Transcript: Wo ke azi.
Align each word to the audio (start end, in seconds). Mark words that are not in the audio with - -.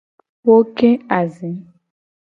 Wo 0.45 0.55
ke 0.75 0.89
azi. 1.19 1.51